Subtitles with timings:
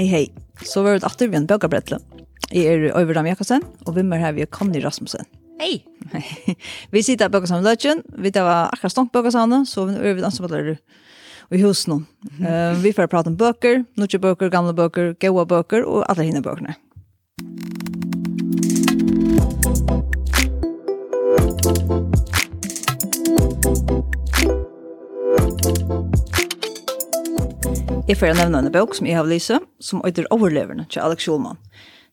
[0.00, 0.26] Hei, hei.
[0.64, 1.98] Så var det atter vi en bøkabrettle.
[2.48, 5.26] Jeg er Øyverdam Jakobsen, og vi er her vi er Conny Rasmussen.
[5.60, 5.84] Hei!
[6.92, 8.00] vi sitter her bøkasamlet løtjen.
[8.16, 10.78] Vi tar akkurat stånd bøkasamlet, så vi er vi ansvarlig
[11.52, 12.06] i husen.
[12.38, 16.24] Mm uh, vi får prate om bøker, nødvendige bøker, gamle bøker, gode bøker og alle
[16.24, 16.74] henne bøkene.
[17.42, 18.89] Musikk
[28.10, 31.60] Jeg får nevne en bok som jeg har lyst, som heter Overleverne til Alex Schulman.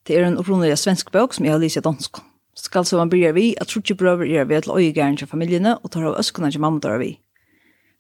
[0.06, 2.20] Det er en opprinnelig svensk bok som jeg har lyst i dansk.
[2.54, 5.90] Skal så man bryr vi at trutje brøver er ved til øyegæren til familiene og
[5.96, 7.16] tar av øskene til mamma tar vi.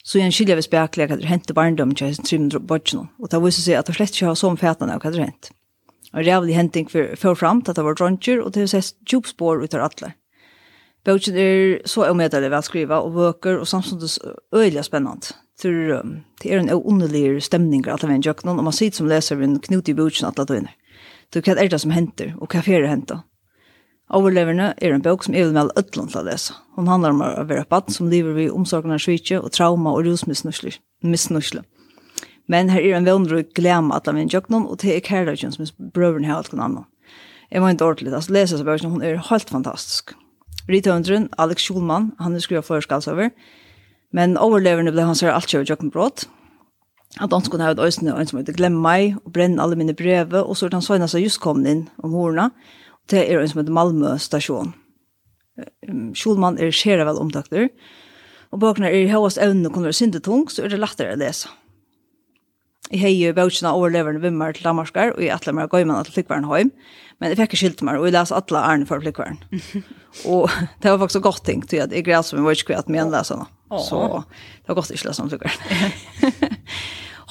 [0.05, 3.41] Så igjen skiljer vi spekler hva det hente barndom til hans trimmer bodgen, og det
[3.47, 5.49] viser seg at det slett ikke har sånn fætene av hva det hent.
[6.13, 8.71] Og det er vel henting for fram til at det var dronjer, og det har
[8.75, 10.13] sett djupspår ut av alle.
[11.01, 14.13] Bogen er så omedelig velskrivet og vøker, og samtidig
[14.53, 15.33] øyelig spennende.
[15.57, 15.69] Så
[16.41, 19.41] det er en underlig stemning at det er en jøkken, og man sitter som leser
[19.41, 20.75] en knut i bøtjen at det er
[21.33, 23.23] Så hva er det som henter, og hva er det henter?
[24.09, 26.53] Overleverne er en bok som er med ødlån til å lese.
[26.77, 30.05] Hun handler om å være baden som lever ved omsorgen av svitje og trauma og
[30.05, 31.63] rusmisnusle.
[32.47, 35.51] Men her er en vennrøy glemme at det er en jøkken, og det er kærløkken
[35.51, 36.85] som brøveren har alt kun annet.
[37.51, 40.15] Jeg må ikke ordentlig, altså lese seg bøkken, hun er helt fantastisk.
[40.71, 43.33] Rithøvenderen, Alex Schulman, han er skrevet for skalsover,
[44.15, 46.25] Men overleverne ble han her alt kjøret jokken brått.
[47.17, 49.77] At han skulle ha et øyne, og en som heter Glem meg, og brenne alle
[49.79, 53.23] mine breve, og så er han søgnet seg just kommet inn om horene, og det
[53.25, 54.73] er en som heter Malmø stasjon.
[56.13, 57.71] Kjolmann er skjera vel omtakter,
[58.53, 61.49] og bakene er i høyest evne kunne være syndetung, så er det lettere å lese.
[62.87, 66.05] Jeg har jo bøtjene overleverne vimmer til Danmarkar, og jeg atler meg å gå gøymene
[66.07, 66.69] til flikkværen hjem,
[67.19, 69.41] men jeg fikk ikke skilt meg, og jeg leser alle ærene for flikkværen.
[70.31, 70.53] og
[70.83, 73.03] det var faktisk godt ting, til at jeg greier som jeg var ikke kvitt med
[73.03, 73.49] en leserne.
[73.69, 73.81] Oh.
[73.83, 75.51] Så det har gått ikke sånn tykker.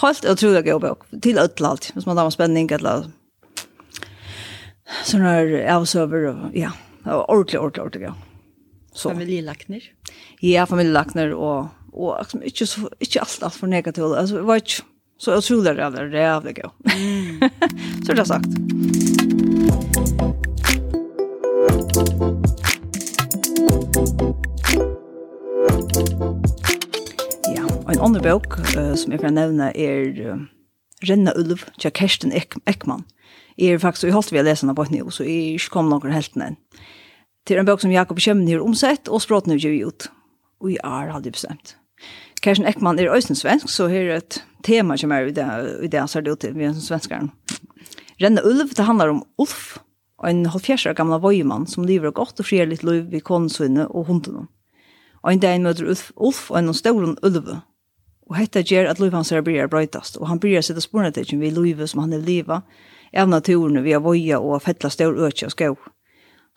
[0.03, 1.91] Helt utrolig gøy bøk, Til ødel alt.
[1.95, 3.07] Hvis man har spenning eller
[5.07, 6.75] sånn her avsøver og ja.
[7.07, 8.15] Ordentlig, ordentlig, ordentlig gøy.
[8.97, 9.11] Så.
[9.13, 9.85] Familielakner?
[10.43, 14.17] Ja, familielakner og, og liksom, ikke, så, ikke alt, alt for negativt.
[14.17, 14.83] Altså, det var ikke
[15.23, 16.71] så utrolig rævlig, rævlig gøy.
[16.91, 17.41] Mm.
[18.05, 18.51] så det har sagt.
[21.97, 22.46] Thank.
[27.97, 30.41] En annen bok uh, som jeg kan nevne er uh,
[31.09, 33.07] Renna Ulv, til Kersten Ek Ekman.
[33.57, 35.55] Jeg er faktisk, og jeg holdt vi å lese den på et nivå, så jeg
[35.57, 36.59] ikke kom noen helt ned.
[37.49, 40.09] Til en bok som Jakob Kjemmen har omsett, og språten er givet ut.
[40.61, 41.73] Og jeg er aldri bestemt.
[42.45, 45.47] Kersten Ekman er også svensk, så her er et tema som er i det,
[45.87, 47.31] i det han ser det ut til, vi er en svenskeren.
[48.21, 49.79] Renna Ulv, det handler om Ulf,
[50.21, 54.45] en halvfjerdsår gamla vøyemann som lever godt og frier litt liv ved konesvinne og hundene.
[55.25, 57.57] Og en dag møter Ulf, Ulf og en stor Ulve,
[58.27, 61.91] Og hetta ger at Louis Hanser bryr brøytast, og han blir sitt spornetekken vi Louis
[61.91, 62.63] som han er liva,
[63.17, 65.77] av naturen vi er voja og fettla stør økje og skau.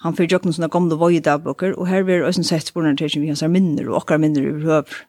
[0.03, 3.43] Han fyrir jokken sånne gamle voja dagbokker, og her blir også sett spornetekken vi hans
[3.43, 5.05] er minner og okkar minner i høver.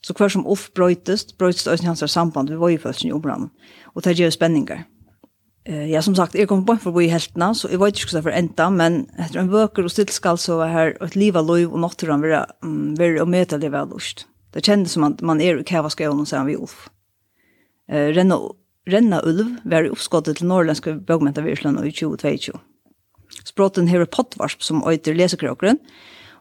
[0.00, 3.50] Så hver som off brøytast, brøytast også hans er samband vi vojafølsen i omrann,
[3.94, 4.86] og det ger spenningar.
[5.68, 8.24] Uh, ja, som sagt, jeg kom på en forbi heltene, så jeg vet ikke hva
[8.24, 11.74] for enda, men etter en bøker og stillskall så var her et liv av lov
[11.74, 14.29] og natturen være um, og møte det av lust.
[14.54, 16.88] Det kjennes som at man er i kævaskjøen sammen vi Ulf.
[17.90, 18.40] Eh, renna,
[18.90, 22.58] renna Ulv var i oppskottet til norrländske bøgmentavirsland i 2022.
[23.46, 25.78] Språten her er pottvarsp som øyter lesekrøkeren,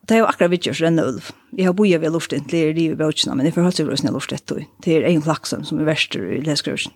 [0.01, 1.27] og det er jo akkurat vidtjørs Renna Ulv.
[1.57, 3.89] Jeg har boet ved lortet til er livet i bøtjene, men jeg får hørt seg
[3.89, 4.65] grøsene lortet til.
[4.85, 6.95] Det er egen flaksen som er verster i lesekrøkeren.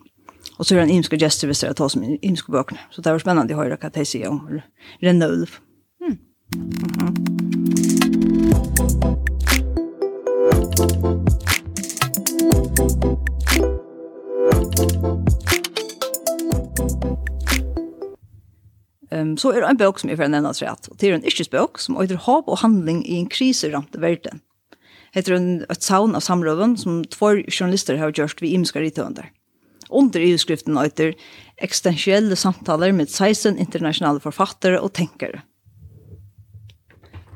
[0.57, 2.81] Og så er han imske gester hvis det er tar som imske bøkene.
[2.93, 4.41] Så det var spennende å høre hva de sier om
[5.03, 5.59] Renna Ulv.
[6.01, 6.17] Mm.
[6.55, 7.33] Mm -hmm.
[19.13, 21.27] Um, så er det en bok som jeg får nevne rett, og det er en
[21.27, 24.41] yrkesbok som øyder håp og handling i en kriseramte verden.
[25.13, 29.29] Det er en, et saun av samrøven som två journalister har gjort ved imenska rittønder.
[29.93, 31.13] Under i-skriften øyder
[31.61, 35.43] ekstensielle samtaler med 16 internasjonale forfattere og tenkere.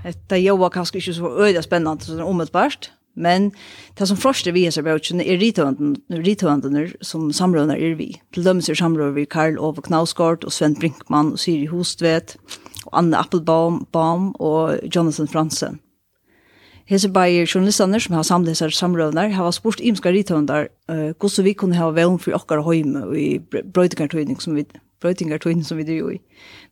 [0.03, 3.51] Det er jo kanskje ikke så øyde spennende som det er omøtbart, Men
[3.97, 5.37] det som första vi så brukar er
[6.23, 8.21] rituanden som samrådene er vi.
[8.33, 12.37] Til dem er samrådene vi Karl Ove Knausgård och Sven Brinkman och Siri Hostvedt
[12.85, 15.79] och Anne Appelbaum Baum och Jonathan Fransen.
[16.85, 21.53] Hese bare journalistene som har samlet disse samrådene har spurt imska rituandar uh, hvordan vi
[21.53, 23.39] kunne ha vevn for okkar høyme i
[23.73, 24.63] brøytingartøyning som vi
[25.01, 26.19] brøytingar tøyne som vi er jo i.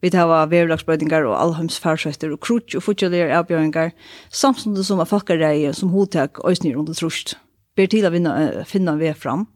[0.01, 3.91] Vi har verulagsbrøytingar og allheimsfarsøyter og krutsk og futjalere avbjøringar,
[4.29, 7.37] samtidig som er fakkareie som hodtak øysnir under trusht.
[7.75, 9.47] Ber til å finne, finne vei fram.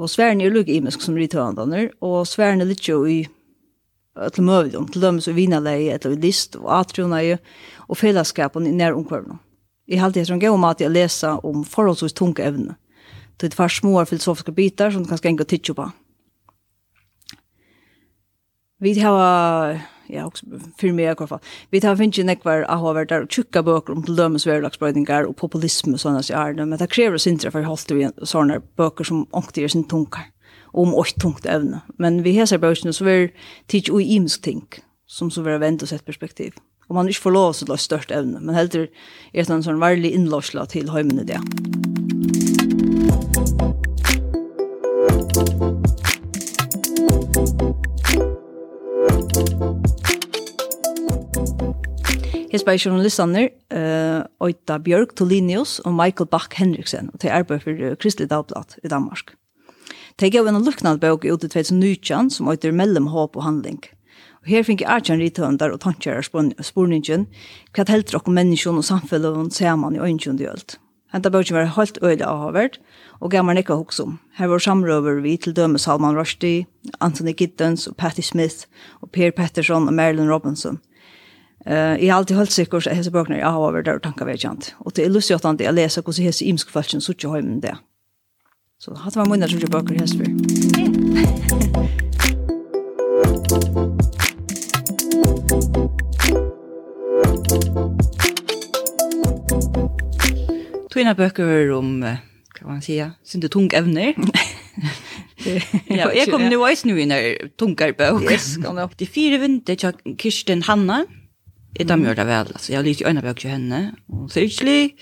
[0.00, 3.26] Og sværen er lukk imisk som rittøvandaner, og sværen er litt jo i
[4.34, 7.38] til møvdom, til dømes og vinaleie, etter list og atrioneie,
[7.88, 9.38] og fellesskapen i nær omkvarvnum.
[9.90, 12.76] Jeg halte etter en gøy om at jeg leser om forholdsvis tunge evne.
[13.40, 15.86] Det er tvær små filosofiske bitar som du kan skenge og tidsjå på.
[18.82, 20.46] Vi har ja, också
[20.76, 21.38] för mig i alla fall.
[21.70, 25.36] Vi tar finns ju nekvar att ha varit där tjocka böcker om lömmes värlagsbrödningar och
[25.36, 29.26] populism och er det, Men det krävs inte för att hålla vi sådana böcker som
[29.30, 30.22] ångte ger sin tunkar
[30.62, 31.80] om åt tungt ävne.
[31.98, 33.30] Men vi hesar böckerna så är
[33.66, 34.64] teach och imsk ting
[35.06, 36.54] som så är vänt och sett perspektiv.
[36.86, 38.88] Och man inte får lov att lösa störst ävne, men helt är
[39.32, 41.40] det en sån varlig inlåsla till höjmen i det.
[52.50, 57.78] Hes bei journalistaner uh, Oita Bjørk Tolinius og Michael Bach Henriksen og til arbeid for
[57.78, 59.36] uh, Kristelig Dagblad i Danmark.
[60.18, 63.78] De gav ein luknad bøk ut i 2019 som Oiter mellom håp og handling.
[64.42, 67.28] Og her fikk jeg Arjan rithøndar og tankjærer spurningen
[67.70, 70.80] hva helter dere menneskene og samfunnet ser man i øynskjønne gjølt.
[71.14, 72.76] Henta bøkken var helt øyelig avhåverd,
[73.20, 74.18] og gammar nekka hoksom.
[74.38, 76.66] Her var samrøver vi til døme Salman Rushdie,
[77.00, 78.66] Anthony Giddens og Patti Smith,
[79.02, 80.78] og Per Pettersson og Marilyn Robinson.
[81.66, 84.26] Eh, jag har alltid hållit sikkert kurs att hesa böcker jag har över der og
[84.26, 84.74] vet jag kjent.
[84.78, 87.62] Og det er lustig at jeg leser hvordan hese hesa imsk sutt så tjoh med
[87.62, 87.74] det.
[88.78, 90.24] Så hatt var många som ikke bøker hese for.
[100.90, 102.16] Tvina bøker om hva
[102.56, 104.12] kan man sige, synte tung evner.
[106.00, 108.30] ja, jeg kom nu i snö i när tungar böcker.
[108.30, 111.04] Jag kom upp till fire vinter, til Kirsten Hanna.
[111.78, 112.72] Jeg damer gjør det vel, altså.
[112.72, 114.94] Jeg har lyst i øynene bøk til henne, og sirkelig,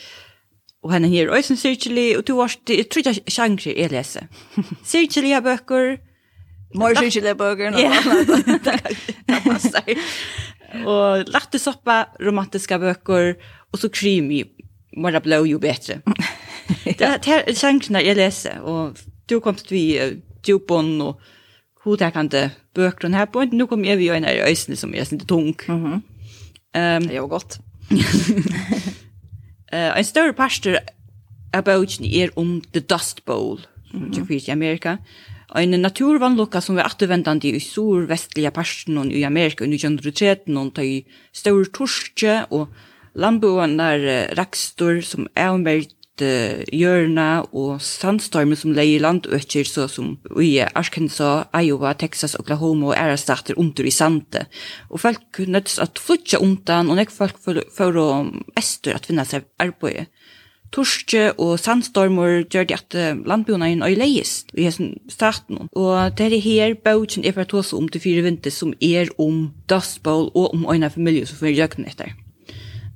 [0.83, 4.29] og henne her øyne sirkelig, og du har, jeg tror ikke sjanger jeg leser.
[4.85, 5.97] Sirkelig er bøker.
[6.75, 7.79] More sirkelig er bøker.
[7.79, 7.97] Ja,
[9.29, 10.05] det passer.
[10.85, 13.35] Og latte soppa, romantiske bøker,
[13.73, 14.43] og så krimi,
[14.97, 16.03] mer blå jo bedre.
[16.85, 19.01] Det er sjangerne jeg leser, og
[19.31, 19.85] du kom til vi,
[20.45, 21.21] djupon og
[21.85, 25.57] hodtakende bøker, her på, nå kom jeg vi øynene i øyne som er sånn tung.
[25.67, 25.97] Mhm.
[25.97, 26.18] Mm
[26.77, 27.43] Um, det var
[29.71, 30.79] Eh uh, en större pastor
[31.53, 33.61] about er om The Dust Bowl,
[33.91, 34.49] som mm -hmm.
[34.49, 34.99] i Amerika.
[35.57, 41.07] En naturvannlokka som var återvändande i sur-vestlige parsten i Amerika under 1913, og ta i
[41.33, 42.69] stor torske og
[43.15, 45.51] landboene der rakstor som er
[46.25, 52.99] uh, hjørna og sandstormer som leier landøkker, så som i Arkansas, Iowa, Texas, Oklahoma og
[52.99, 54.45] ære stater under i sande.
[54.91, 57.63] Og folk nøddes at flytja undan, og nek folk for,
[57.99, 58.09] å
[58.59, 60.07] ester at finne seg arbeid.
[60.75, 65.65] Torske og sandstormer gjør det at landbjørna er nøy leiest i hessen staten.
[65.73, 68.77] Og det er her bøtjen er for å ta seg om til fire vinter som
[68.85, 72.13] er om Dust Bowl og om øyne familie som får gjøkken etter.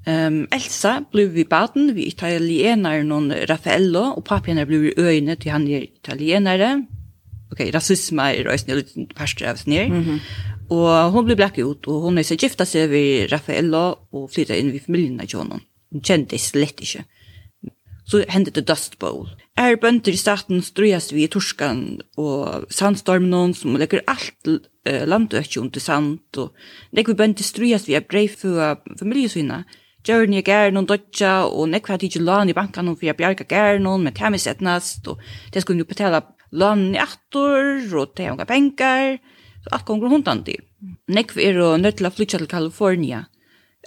[0.06, 5.52] Um, Elsa blev vi baden, vi italienare någon Raffaello, og papen blev vi öjne till
[5.52, 6.86] han er italienare.
[7.52, 9.92] Okay, rasisme er også lite parster av sin.
[9.92, 10.20] Mm -hmm.
[10.70, 14.58] Og hon blev black ut, og hon er så gifta seg vid Raffaello, og flyttade
[14.58, 15.60] inn vid familjen av honom.
[15.92, 17.04] Hon kände kjente slett inte.
[18.04, 19.28] Så hendte det Dust Bowl.
[19.56, 24.48] Er bønder i staten strøyast vi i Torskan og sandstormen som legger alt
[24.86, 26.52] eh, landøkje under sand, og
[26.96, 28.58] det vi bønder strøyast vi er breif for
[30.02, 33.46] Gjørn jeg gær noen dødja, og nekva hadde ikke lån i bankan for jeg bjarga
[33.46, 35.20] gær noen, men tæmis setnast, og
[35.54, 39.20] det skulle jo betala lån i attor, og det er unga penger,
[39.62, 40.58] så alt gonger hundan til.
[41.06, 43.28] Nekva er og nødt til å flytja til Kalifornia.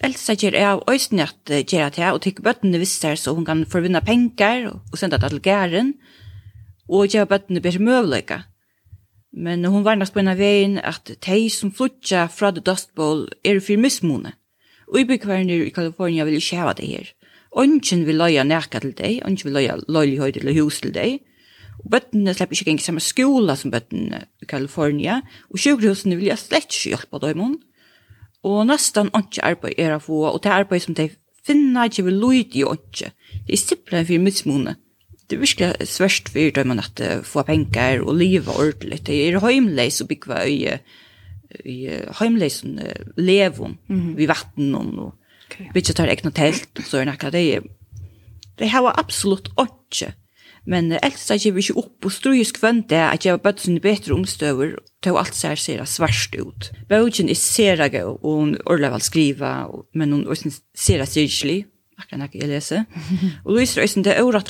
[0.03, 3.65] Elsa gjør jeg av øysten at gjør jeg og tikk bøttene visser så hun kan
[3.67, 5.93] forvinna penger, og senda det til gæren,
[6.87, 8.41] og gjør bøttene bedre møvleika.
[9.35, 13.25] Men hun varnast på en av veien at de som flytja fra The Dust Bowl
[13.43, 14.31] er fyrir mismone.
[14.91, 17.13] Uibekvarnir i Kalifornia vil ikke hava det her.
[17.55, 21.21] Ongen vil løya nærka til deg, ongen vil løya løylighet eller hus til deg.
[21.83, 25.21] Og bøttene slipper ikke engang samme skola som bøttene i Kalifornia.
[25.51, 27.59] Og sjukhusene vil jeg slett ikke hjelpa dem.
[28.45, 31.09] Og nesten ongen arbeid er å få, og det er arbeid som de
[31.45, 33.15] finner ikke vil løyde i ongen.
[33.45, 34.75] Det er simpelthen for mismåne.
[35.25, 39.01] Det er virkelig svært for dem at få penger og livet ordentlig.
[39.07, 40.77] Det er heimleis og bygge øye
[41.65, 42.79] i heimleisen
[43.17, 44.01] levon mm.
[44.01, 44.15] -hmm.
[44.15, 45.13] vi vatten og
[45.47, 45.67] okay.
[45.73, 47.61] vi tar egna tält så är det det
[48.57, 50.13] det har absolutt inte
[50.65, 54.13] men äldst att vi inte opp og ströj skvänt det at jag bara syns bättre
[54.13, 58.89] omstöver ta allt så här ser svart ut bøgen er sera gå och hon orlar
[58.89, 61.65] väl skriva men hon ser sera syrlig
[61.97, 62.85] akkurat när jeg läser.
[63.45, 64.43] og Louise Rösen det er och og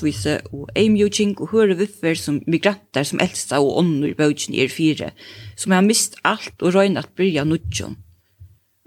[1.37, 5.11] och og høre för som migranter som elsa og ånder onnor bogen är fyra
[5.55, 7.97] som har mist alt og røyna at byrja nudjon.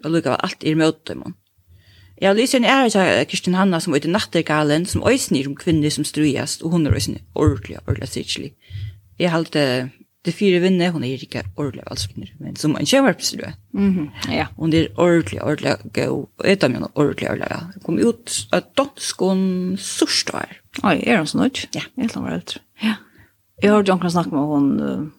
[0.04, 1.34] Og lukka var alt i møtdøymon.
[2.18, 5.54] Jeg har lyst til en ære Kristin Hanna som er ute nattergalen, som øysnir om
[5.56, 8.52] kvinner som strujast, og hun er øysnir ordentlig, ordentlig sikkert.
[9.18, 9.90] Jeg har alltid
[10.26, 13.44] det fire vinner, hun er ikke ordentlig valskvinner, men som en kjøvarpslu.
[13.72, 14.32] Mm -hmm.
[14.32, 14.46] ja.
[14.56, 17.58] Hon er ordentlig, ordentlig gå, og et av mine ordentlig, ordentlig.
[17.74, 20.48] Hun kom ut av danskon sørstår.
[20.84, 21.68] Oi, er hun så ut?
[21.74, 21.80] Ja.
[21.96, 22.60] Jeg tror hun var eldre.
[22.82, 22.94] Ja.
[23.62, 25.12] Jeg har jo ikke snakke med hon,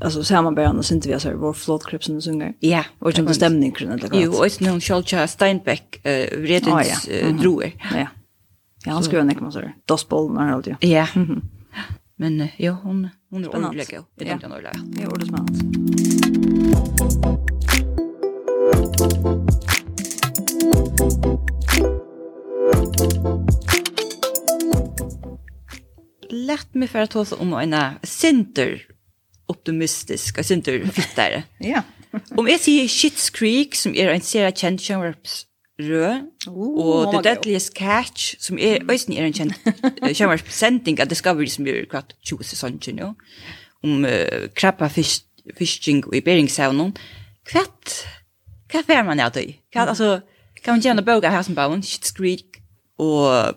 [0.00, 2.54] alltså samarbetande inte vi alltså vår flot krips och sånger.
[2.60, 4.08] Ja, och den stämningen kring det.
[4.12, 7.08] Jo, och sen hon Schalcha Steinbeck eh vredens
[7.40, 7.72] droer.
[7.94, 8.06] Ja.
[8.84, 9.74] Ja, han skulle näka så där.
[10.34, 10.74] när allt ju.
[10.80, 11.06] Ja.
[12.16, 13.98] Men ja, hon hon är ordentlig.
[14.18, 14.72] Det tänkte jag nog lära.
[14.84, 15.52] Det är ordentligt spännande.
[26.30, 28.82] Lätt mig för att ta oss om en sinter
[29.48, 31.42] optimistisk, jeg synes det er fittere.
[31.72, 31.82] ja.
[32.38, 34.84] Om jeg sier Schitt's Creek, som er en serie kjent
[35.78, 39.54] rød, oh, og The Deadliest Catch, som er, øyne er en kjent
[40.18, 43.12] kjønvarpsending av Discovery, som er kvart 20 sesonger nå,
[43.84, 46.96] om uh, krabba fishing og i Beringshavnen.
[47.46, 48.00] Kvart,
[48.72, 49.60] hva fer man av det?
[49.72, 50.18] Hva, altså,
[50.64, 52.62] kan man gjerne bøke her som bauen, Schitt's Creek,
[52.98, 53.54] og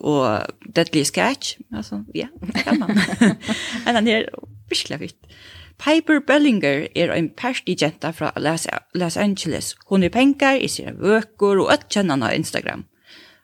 [0.00, 2.96] og Deadliest Catch, altså, ja, det kan man.
[3.84, 4.24] Men den her,
[4.72, 5.34] virkelig vitt.
[5.82, 7.30] Piper Bellinger er en
[7.66, 8.32] jenta fra
[8.94, 9.74] Los Angeles.
[9.88, 12.84] Hun er penger, i sine vøkur og ett kjennan av Instagram.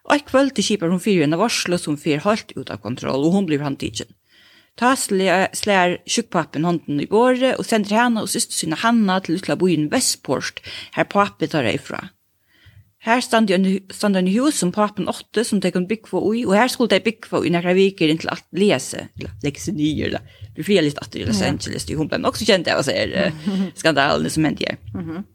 [0.05, 2.81] Og et kveld til kipar hun fyrir en av varslo som fyrir halt ut av
[2.81, 4.09] kontroll, og hon blir handtidgen.
[4.79, 9.57] Ta slær sjukpappen hånden i båret og sender henne og syster sine Hanna til utla
[9.59, 10.63] bojen Vestport,
[10.95, 12.13] her pappet tar ifra.
[13.07, 16.71] Her stand en hus som papen åtte som de kunne bygge for ui, og her
[16.73, 20.45] skulle de bygge for ui några viker inntil at lese, eller legge seg nye, eller
[20.57, 21.99] bli fria litt atter i Los Angeles, ja.
[21.99, 23.31] hun ble nok så kjent av oss her
[23.79, 24.81] skandalene som hendte her.
[24.95, 25.27] Mm -hmm.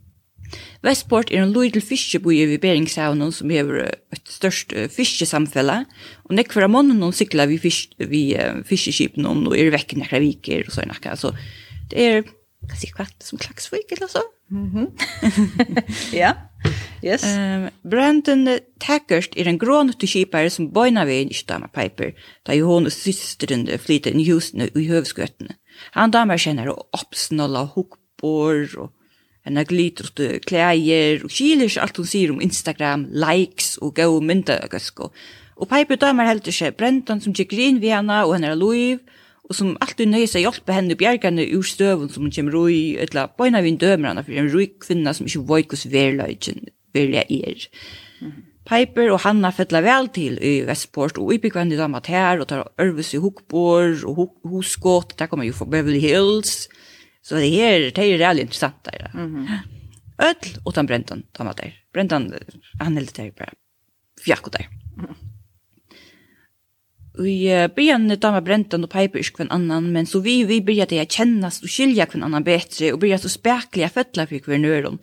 [0.84, 5.86] Vestport er en lydel fiskeboi ved Beringshavnen som hever et størst uh, fiskesamfelle,
[6.26, 10.20] og nekvar av månen noen sykler vi, fisk, vi fiskeskipene om, og er vekk nekra
[10.20, 10.94] viker og sånn.
[11.16, 11.34] Så
[11.92, 12.24] det er,
[12.68, 14.22] hva sier kvart, som klagsvik eller så?
[14.54, 14.88] Mhm.
[16.14, 16.34] ja.
[17.04, 17.24] Yes.
[17.24, 22.54] Ehm um, Brandon Tackerst är en grånuttig skipare som bojnar vid i Stamma Piper, där
[22.54, 25.48] ju hon och systern flyter i Houston i hövskötten.
[25.92, 28.92] Han damer känner och uppsnålla hookbor och
[29.44, 34.08] henne glitter och kläder och kyler sig allt hon säger om Instagram, likes och gå
[34.08, 35.12] och mynda och
[35.56, 39.00] Och Piper damer helt sig Brandon som tycker in vid henne och henne är liv
[39.00, 39.10] och
[39.54, 43.30] og som alltid nøyer seg hjelpe henne bjergene ur støven som hun kommer ui, eller
[43.38, 47.22] bøyna vi en dømer henne, for en rui kvinna som ikke vet hos verløyden verlig
[47.22, 47.68] er.
[48.24, 48.40] Mm.
[48.64, 52.64] Piper og Hanna fettla vel til i Vestport, og ibygvendig dem at her, og tar
[52.82, 56.70] Ørves i Hukbor, og Huskått, der kommer jo fra Beverly Hills,
[57.24, 59.12] så det her, det er reellig interessant der.
[59.14, 59.70] Mm -hmm.
[60.30, 61.72] Ødl, og den Brendan, dem at der.
[61.94, 62.34] Brendan,
[62.82, 63.56] han heldt det her bare,
[64.26, 64.66] fjakko der.
[64.98, 65.33] Mm -hmm.
[67.18, 70.96] Vi började ta med Brenton och Piper ikke kvann annan, men så vi vi började
[70.96, 74.82] jag kännas och skilja kvann annan bättre och började så spärkliga föttlar fick vi nu
[74.82, 74.98] dem.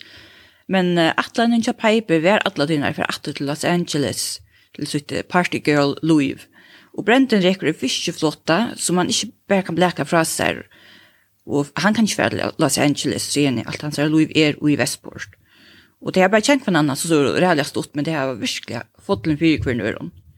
[0.66, 4.40] Men uh, atlanen till Piper var alla dina för att till Los Angeles
[4.76, 6.40] til sitt party girl Louis.
[6.92, 10.62] Och Brenton reker i fiskeflotta som man inte bare kan bläka fra sig.
[11.46, 14.54] Och han kan inte være til Los Angeles, ser ni, alt han ser Louis er
[14.68, 15.28] i Vestport.
[16.00, 18.82] Och det har bara känt kvann annan så så det stort, men det har virkelig
[19.06, 20.10] fått en fyrkvinn öron.
[20.14, 20.29] Mm.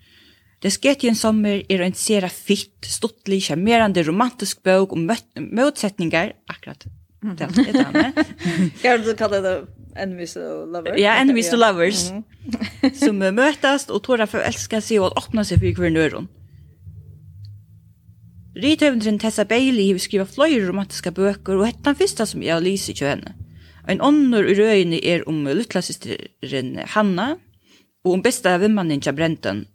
[0.63, 6.87] Desketien sommer er en sera fitt, stortlig, charmerande romantisk bøk om motsetningar, akkurat
[7.23, 7.97] det er det han
[8.83, 9.03] er.
[9.05, 9.55] du kalle det
[9.97, 10.99] Enemies to Lovers?
[10.99, 12.03] Ja, Enemies to Lovers.
[12.07, 12.25] Som
[12.83, 12.95] -hmm.
[12.95, 16.29] som møtast og tåra forelska seg og åpna seg for kvernøren.
[18.57, 22.61] Rithøvendren Tessa Bailey har skriva flere romantiska bøker, og hette den første som jeg har
[22.61, 23.05] lyst i.
[23.89, 27.37] En ånder i røyene er om luttlasysteren Hanna,
[28.05, 29.67] og om besta vimmannen til Brenton,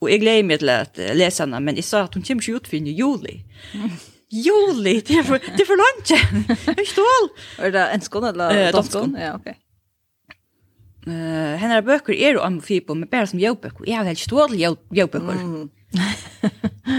[0.00, 2.56] Og jeg gleder meg til at lese henne, men jeg sa at hun kommer ikke
[2.56, 3.34] ut for i juli.
[4.46, 6.12] juli, det er for, det er for langt.
[6.14, 7.28] Jeg er ikke tål.
[7.58, 9.18] Er det enskån eller eh, danskån?
[9.20, 9.50] Ja, ok.
[11.00, 13.84] Uh, henne bøker er jo amfipo, men bare som jobbøker.
[13.88, 14.56] Jeg har helt ikke tål
[14.96, 15.44] jobbøker.
[15.44, 15.68] Mm.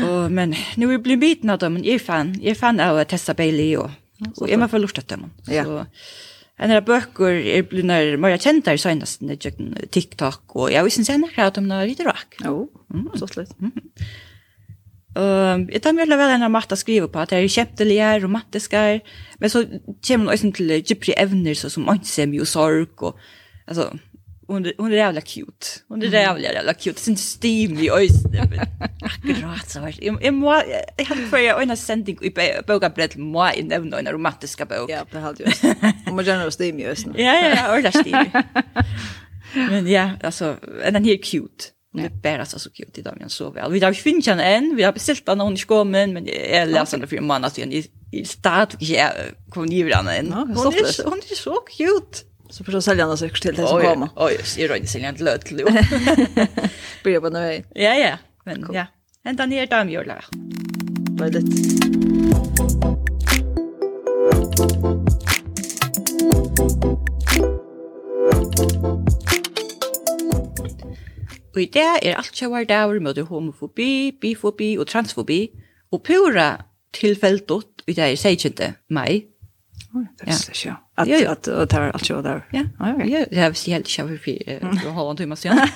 [0.06, 2.60] og, men nu er jeg blitt biten av dem, men jeg er fan, jeg er
[2.60, 3.94] fan av Tessa Bailey og,
[4.36, 5.32] og jeg må få lort etter dem.
[5.50, 5.66] Ja.
[5.66, 5.86] Så,
[6.62, 9.38] En av bøker er blitt mer kjent der senest i
[9.90, 12.38] TikTok, og jeg visste senere at de har litt rak.
[12.44, 12.68] Jo,
[13.18, 13.56] så slett.
[15.12, 18.84] Um, jeg tar mye vel en av matta skriver på at det er kjempelige, romantiske,
[19.42, 23.18] men så kommer man også til gypri evner, så som ansem og sorg, og
[23.68, 23.90] altså,
[24.52, 25.68] hon, är hon är jävla cute.
[25.88, 27.02] Hon är jävla, jävla cute.
[27.02, 28.44] Sin steamy öjsne.
[29.02, 29.96] Akkurat så här.
[30.02, 30.64] Jag, jag, må,
[30.98, 32.34] jag hade för jag en sending i
[32.68, 34.90] boka brett må i nämna en romantiska bok.
[34.90, 35.76] Ja, det hade jag.
[36.08, 37.14] Om man gärna steamy öjsne.
[37.18, 38.26] Ja, ja, ja, öjla steam.
[39.54, 40.58] Men ja, alltså,
[40.92, 41.66] den här cute.
[41.94, 43.72] Hon är bara så så cute i dagen så väl.
[43.72, 46.98] Vi har finns henne än, vi har beställt henne, hon är skåmen, men jag läser
[46.98, 47.72] den för en månad sedan.
[48.12, 49.12] I stad, jag
[49.50, 50.34] kom ni vid den än.
[50.34, 52.31] Hon är så cute.
[52.52, 54.10] Så förstår säljarna så till det som kommer.
[54.16, 55.58] Oj, jag rör inte säljarna löt till.
[57.04, 57.64] Blir på nu.
[57.76, 58.18] Ja, ja.
[58.46, 58.86] Men ja.
[59.24, 60.24] Ända ner där med jula.
[61.20, 61.42] Vad det.
[71.56, 75.50] Og i det er alt kjøver der, med homofobi, bifobi og transfobi,
[75.92, 78.76] og pura tilfellet i det er 16.
[78.90, 79.31] mai
[79.94, 80.78] Det visste jag.
[80.96, 82.48] Att jag att det tar allt så där.
[82.52, 82.66] Ja.
[82.80, 85.58] Ja, jag har sett helt shower för och hålla en timme sen.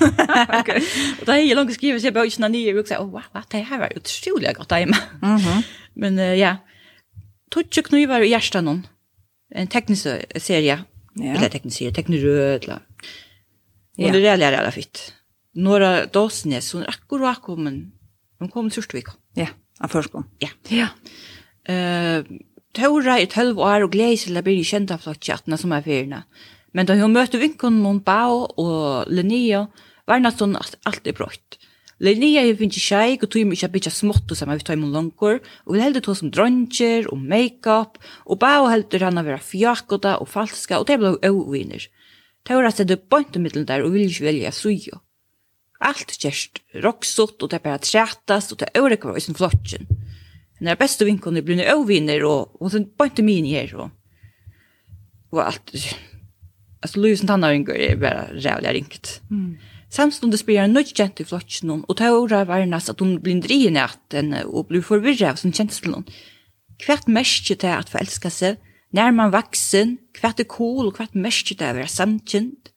[0.60, 0.84] Okej.
[1.19, 3.22] Och det är ju långt skrivet så jag bara innan nio och så oh wow,
[3.50, 4.98] det här var otroligt gott tajma.
[5.22, 5.63] Mhm.
[5.93, 6.57] Men ja.
[7.51, 8.88] Tutsch knivar i första någon.
[9.55, 10.84] En teknisk serie.
[11.13, 11.24] Ja.
[11.25, 12.65] Eller teknisk serie, teknisk röd.
[13.95, 14.05] Ja.
[14.05, 15.13] Och det är lära alla fitt.
[15.53, 17.91] Några dosne är akkurat kommer.
[18.39, 19.12] De kommer till vecka.
[19.34, 19.48] Ja,
[19.79, 20.24] av förskon.
[20.39, 20.50] Ja.
[20.67, 20.88] Ja.
[21.74, 22.24] Eh
[22.75, 25.84] Tora i tølv år og gleder seg til å bli kjent av flokkjattene som er
[25.86, 26.25] fyrene.
[26.75, 29.70] Men da hun møtte vinkene med Bao og Linnea,
[30.05, 31.55] var det sånn at alt er brått.
[32.03, 35.39] Linnea har finnet seg og tog ikke bitte smått og sammen vi tar imot langer,
[35.63, 37.96] og vil heldig ta som dronjer og make-up,
[38.27, 41.88] og Bao heldig han å være fjakoda og falska, og det ble øvvinner.
[42.46, 45.00] Tora stedde bønt i middelen der og vil ikke velge sujo.
[45.79, 49.39] Alt kjørst roksot, og det er bare trætast, og det er øvrigt var i sin
[49.39, 49.88] flokken.
[50.59, 53.89] Den där bästa vinkeln blir nu ovinner och och sen bara inte min här och
[55.29, 55.71] och allt
[56.81, 59.21] alltså Louisen Tannaringur är bara rävliga ringt.
[59.31, 59.57] Mm.
[59.89, 63.39] Samstundes blir en nöjd kjent i flotsen hon, og tåra var næst at hun blir
[63.39, 66.03] drien i natten og blir forvirret av sin kjenslen.
[66.84, 68.58] Hvert mest til at forelska seg,
[68.95, 72.71] når man vaksen, hvert er cool, og hvert mest til å være samkjent.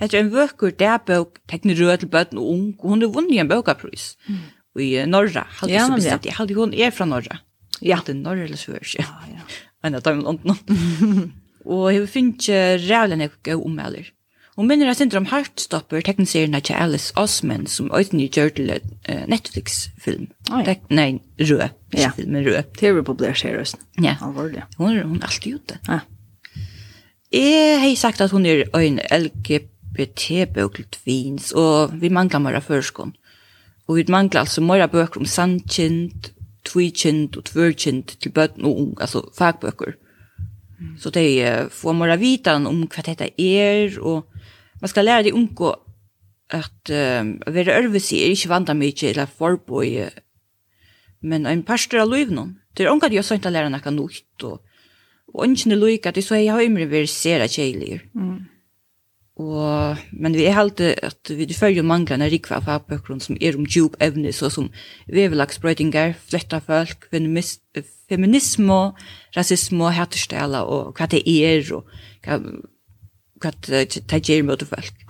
[0.00, 3.34] Etter en vøker der bøk, tekner rød til bøten og ung, og hun er vunnet
[3.34, 4.14] i en bøkaprys.
[4.28, 4.44] Mm
[4.80, 5.46] i Norra.
[5.50, 7.38] Hade ja, så bestämt jag hade hon är från Norra.
[7.80, 9.40] Ja, det Norra eller så Ja, ja.
[9.82, 10.54] Men det tar ju ont nu.
[11.64, 14.08] Och jag finns rävlen jag går om eller.
[14.54, 18.80] Hon minner att syndrom Heartstopper tekniserien av Alice Osman som öten ju gör till
[19.26, 20.26] Netflix-film.
[20.50, 20.74] Oh, ja.
[20.88, 21.68] Nej, rö.
[21.90, 22.12] Ja.
[22.16, 22.62] Filmen rö.
[22.62, 23.76] Terror på Blair Series.
[23.96, 24.16] Ja.
[24.20, 24.62] Allvarlig.
[24.76, 25.78] Hon, hon är alltid gjort det.
[25.86, 26.00] Ja.
[27.30, 33.12] Jeg har sagt at hun er en LGBT-bøk til tvins, og vi mangler bare førskånd.
[33.12, 33.27] Mm.
[33.88, 36.32] Og vi mangler altså mer bøker om sandkjent,
[36.68, 39.96] tvikjent og tvørkjent til bøten og ung, altså fagbøker.
[40.98, 44.28] Så de er få mora vitan om hva dette er, og
[44.80, 45.72] man skal lære de unge
[46.54, 50.06] at uh, være ørvesi er ikke vant av mye eller forboi,
[51.20, 52.54] men en pastor av liv noen.
[52.76, 54.60] Det er unge at jeg sånn til å lære noe nytt, og,
[55.34, 57.48] og ungen lykke at jeg så jeg har imre vært sere.
[58.14, 58.46] Mm.
[59.38, 63.66] Og, men vi er helt at vi følger manglene rikva av fagbøkgrunn som er om
[63.70, 64.66] djup evne, så som
[65.14, 67.06] vevelagsbrøytingar, fletta folk,
[68.10, 68.80] feminisme,
[69.36, 71.86] rasisme, hatterstela, og hva det er, og
[72.26, 72.40] hva,
[73.38, 75.06] hva det gjør mot folk.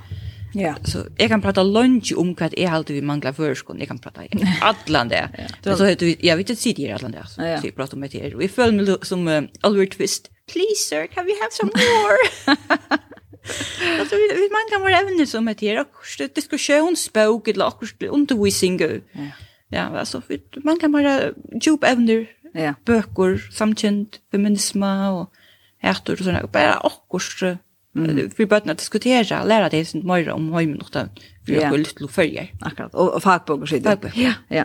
[0.56, 0.74] Ja.
[0.84, 3.80] Så jeg kan prata lunch om hva jeg alltid vi mangler førskolen.
[3.80, 4.24] Jeg kan prata
[4.70, 5.24] atlan det.
[5.64, 7.24] Så heter vi, jeg vet ikke si det atlan det.
[7.36, 7.58] Ja, ja.
[7.60, 8.36] Så jeg prater om det her.
[8.36, 10.28] Og jeg føler meg som uh, Oliver Twist.
[10.48, 12.98] Please, sir, can we have some more?
[14.00, 18.80] alltså vi, vi man kan vara även som ett här och diskussionsspråk eller och undervisning.
[18.80, 19.20] Ja.
[19.70, 21.20] Ja, alltså vi, man kan vara
[21.62, 22.74] djup även ja.
[22.84, 25.32] böcker samkänd feminism och
[25.82, 27.20] ärtor och såna bara och
[27.96, 28.30] Mm.
[28.36, 31.08] Vi började diskutera, lära dig sånt mer om hemmen och det.
[31.46, 32.52] Vi har gått lite följer.
[32.60, 32.94] Akkurat.
[32.94, 34.12] og, och fagböcker sitter uppe.
[34.14, 34.32] Ja.
[34.48, 34.64] ja.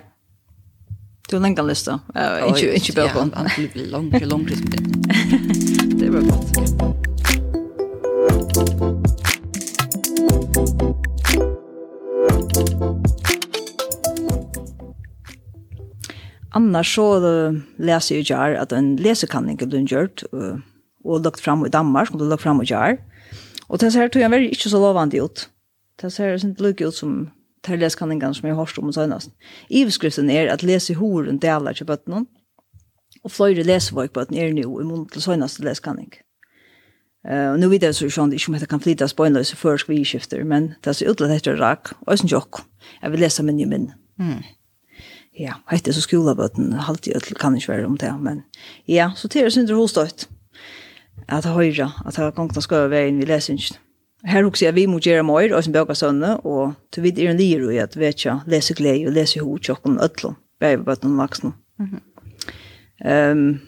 [1.29, 1.99] Du har lenge lyst lista.
[2.15, 3.29] Uh, ikke inte böcker.
[3.35, 4.49] Ja, det blir långt, långt.
[5.99, 7.12] det var gott.
[16.53, 20.59] Annars så uh, läser jag jar at en lesekanning er blitt gjort uh,
[21.03, 22.97] og lagt fram i Danmark och lagt fram i jar.
[23.69, 25.49] Og det ser tog jeg veldig ikke så lovende ut.
[26.01, 27.31] Det ser inte lika ut som
[27.63, 29.31] til läskanningen som jeg har om och senast.
[29.69, 32.25] Ivskriften är att läsa hur en delar till bötten
[33.23, 36.11] och flöjre läsvåg på den er nå i mån til senaste läskanning.
[37.25, 40.43] Uh, og nå vet jeg så sjön det som heter kan flytta spoilers før skvigskifter
[40.43, 42.61] men det ser ut att det är rak och sen ikke,
[43.01, 43.91] jeg vil lese min i min.
[44.19, 44.43] Mm
[45.39, 48.43] ja, hette så skolabøten, halvtid ødel kan ikke være om det, men
[48.87, 50.27] ja, så til det synder hostøyt,
[51.27, 53.79] at jeg høyre, at jeg gongna skal være veien vi leser ikke.
[54.23, 57.33] Her hukser jeg vi må gjøre mer, og som bøker sønne, og til vidt er
[57.33, 61.23] en lir i at vi ikke leser glede, og leser hod, tjokken, ødel, bøybøten og
[61.25, 61.53] vaksne.
[61.79, 63.31] Mm -hmm.
[63.31, 63.59] um,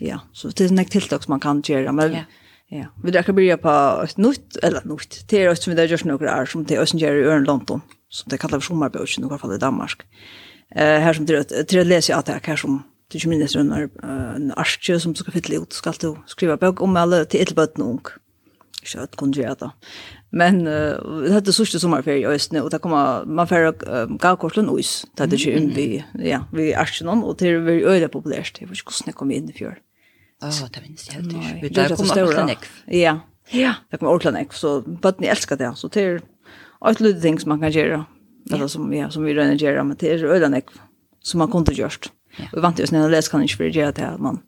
[0.00, 2.24] ja, så det er nek tiltak som man kan gjøre, men ja.
[2.70, 5.76] ja, vi der kan byrja på et nytt, eller nytt, det er også som vi
[5.76, 8.58] der gjør noen år, som det er også gjør i Øren London, som det kallar
[8.58, 10.04] for sommerbøkken, i hvert fall i Danmark.
[10.12, 13.72] Ja eh här som det till att läsa att här som det är minst en
[14.02, 17.68] en arsche som ska fylla ut ska du skriva bok om alla till ett barn
[17.76, 18.00] ung.
[18.84, 19.70] Så att kunde jag då.
[20.30, 23.72] Men det hade sista sommarferie i öst nu och där kommer man för
[24.18, 28.60] Gaukorsland ois där det ju vi ja vi Arsenal och det är väldigt öde populärt.
[28.60, 29.78] Jag vet inte hur det kom in i fjör.
[30.40, 31.58] Ja, det minns jag helt inte.
[31.62, 32.50] Vi där kommer att Orkland.
[32.86, 33.20] Ja.
[33.50, 36.22] Ja, det kommer Orkland så vad ni älskar det så det är
[36.90, 38.04] ett litet ting som man kan göra
[38.52, 40.64] Alltså som ja, som vi redan gör med det är ödan ek
[41.22, 42.10] som man kunde gjort.
[42.52, 44.38] Vi vant ju snälla läs kan inte för det att här man.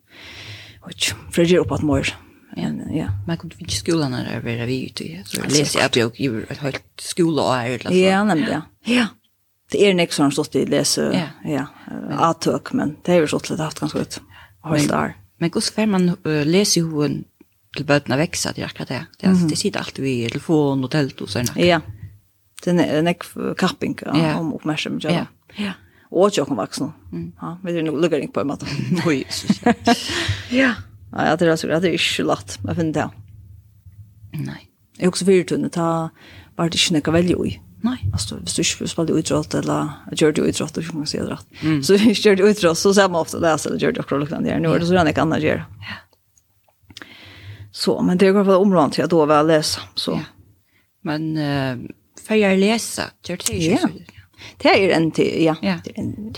[0.80, 0.92] Och
[1.30, 2.14] för det uppåt mer.
[2.56, 5.24] Men ja, man kunde vi skolan där var vi ute ju.
[5.24, 8.62] Så läs jag bok ju ett helt skola är det Ja, nämligen.
[8.84, 8.94] Ja.
[8.94, 9.06] Ja.
[9.72, 11.66] Det är nästa som stått i läsa ja,
[12.18, 14.20] atök men det är ju så lite haft ganska ut.
[14.60, 15.16] Håll där.
[15.38, 17.24] Men hur ska man läsa hur
[17.76, 19.06] till bötna växa det är akkurat det.
[19.48, 21.66] Det sitter alltid vid telefon och tält och sådär.
[21.66, 21.80] Ja
[22.64, 23.98] det är en kapping
[24.36, 25.26] om uppmärksam Ja.
[25.56, 25.72] Ja.
[26.10, 26.92] Och jag kommer vuxna.
[27.40, 28.64] Ja, men det nog luggar inte på mat.
[29.06, 29.26] Oj.
[30.50, 30.74] Ja.
[31.12, 33.10] Ja, jag tror att det är inte lätt att finna det.
[34.32, 34.68] Nej.
[34.98, 36.10] Jag också vill tunna ta
[36.56, 37.60] bara det snäcka välja i.
[37.82, 38.10] Nej.
[38.12, 41.30] Alltså, hvis du ikke spiller utrått, eller gjør du utrått, og kan man si det
[41.30, 41.46] rett.
[41.62, 41.82] Mm.
[41.82, 44.20] Så hvis du gjør du utrått, så ser man ofte det, eller gjør du akkurat
[44.20, 44.60] lukkende gjør.
[44.60, 45.62] Nå er det så gjerne ikke annet gjør.
[45.88, 45.96] Ja.
[47.72, 49.86] Så, men det er i hvert fall området til at da vil jeg lese.
[49.94, 50.18] Så.
[50.18, 50.28] Ja.
[51.08, 51.88] Men uh,
[52.24, 53.02] för jag läsa.
[53.22, 53.88] Ja.
[54.56, 55.56] Det är en till, ja.
[55.62, 55.78] ja.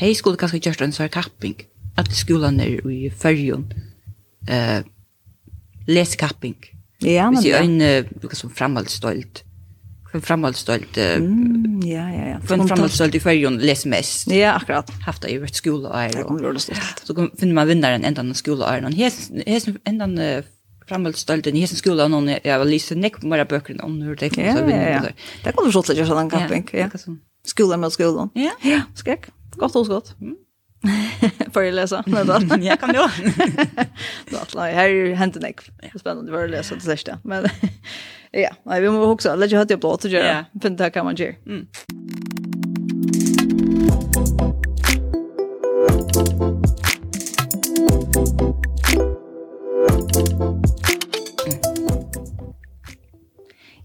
[0.00, 1.54] Det skulle kanske gjort en sån kapping.
[1.96, 3.74] Att skolan är i färgen.
[4.48, 4.84] Eh,
[5.86, 6.56] läskapping.
[6.98, 9.44] Ja, men det är en uh, liksom framhaldsstolt.
[10.12, 10.96] En framhaldsstolt.
[10.96, 12.40] Mm, ja, ja, ja.
[12.40, 14.26] För en framhaldsstolt i färgen läs mest.
[14.26, 14.90] Ja, akkurat.
[14.90, 16.12] Haft i vårt skola är.
[16.12, 16.70] Det kommer att
[17.04, 18.90] Så finner man vinnaren ändan av skola är.
[18.90, 20.18] Hes, hes, ändan
[20.88, 24.56] framhaldsstölden i hesen skolan någon jag var lysen neck med böcker om hur det kan
[24.56, 25.06] så vinna.
[25.44, 26.68] Det kommer så att jag sådan camping.
[26.72, 26.90] Ja.
[27.46, 28.30] Skolan med skolan.
[28.34, 28.50] Ja.
[28.60, 29.26] Ja, skräck.
[29.56, 30.14] Gott och gott.
[31.52, 32.38] Får jag läsa Men då?
[32.60, 33.08] Jag kan ju.
[34.30, 35.44] Så att nej, här hänt en
[36.00, 37.18] Spännande var att läsa det sista.
[37.24, 37.46] Men
[38.30, 40.44] ja, nej, vi måste också lägga hört på att göra.
[40.62, 41.34] Fint det kan man göra.
[41.46, 41.66] Mm.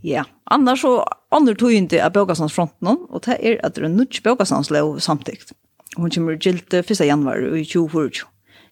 [0.07, 4.21] Ja, annars så andre tog inte av Bøkastandsfronten, og det er at det er nødt
[4.23, 5.51] Bøkastandslov samtidigt.
[5.97, 6.99] Hun kommer gilt 1.
[6.99, 8.27] januar i 2024.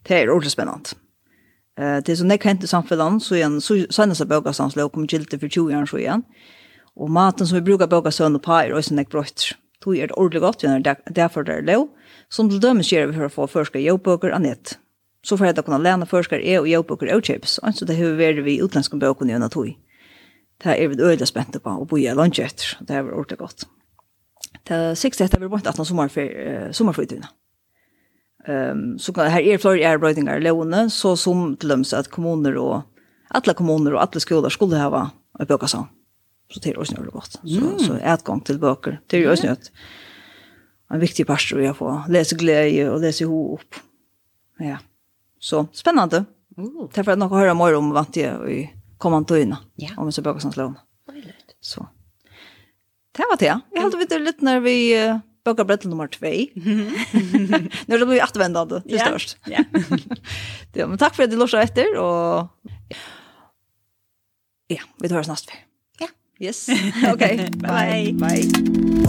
[0.07, 0.95] Det er ordentlig spennende.
[1.79, 5.07] Uh, det är så nekk hent i samfunnet, så igjen, så senest av Bøkastandslov kom
[5.07, 6.23] gilt for 20 år så igjen.
[6.95, 9.51] Og maten som vi brukar Bøkastøvn og på er også nekk brøtt.
[9.83, 11.89] Tog er det ordentlig godt, det er därför det er lov,
[12.29, 14.79] som til dømes gjør vi for å få først jobbøker av nett.
[15.23, 18.05] Så för jeg da kunne lene är er og jobbøker og kjøps, så det har
[18.05, 19.75] vi vært vi utländska bøkene i en tog
[20.63, 23.65] det er vi øyelig spente på, og bo i lunch etter, det er ordentlig godt.
[24.65, 27.27] Det er sikste etter vi bort at sommerflytøyene.
[28.45, 32.57] Um, så kan, her er flere erbrøydinger i lovene, så som til dem at kommuner
[32.61, 32.81] og
[33.33, 35.87] alle kommuner og alle skoler skulle ha og bøker sånn.
[36.53, 37.39] Så det er også noe godt.
[37.41, 37.79] Så, mm.
[37.81, 39.71] så etgang til bøker, det er jo også noe
[40.93, 43.79] en viktig pastor tror jeg får lese glede og lese ho opp.
[44.61, 44.77] Ja.
[45.41, 46.25] Så spennende.
[46.57, 46.85] Uh.
[46.91, 48.59] Det er for at å hører mer om vant jeg i
[49.05, 49.93] kommande tøyna, ja.
[50.01, 50.75] om vi så bøker sånn slån.
[51.63, 51.85] Så.
[53.15, 53.53] Det var det.
[53.53, 56.33] Jeg holdt vidt litt når vi uh, bøker brettel nummer 2.
[57.87, 59.07] Nå blir vi attvendende, det ja.
[59.07, 59.37] størst.
[59.51, 59.63] Ja.
[60.75, 62.51] ja, men takk for at du lortet etter, og
[64.73, 65.63] ja, vi tar oss neste for.
[66.01, 66.11] Ja.
[66.41, 66.65] Yes.
[67.13, 67.25] ok,
[67.61, 68.13] bye.
[68.19, 68.49] Bye.
[68.49, 69.04] bye.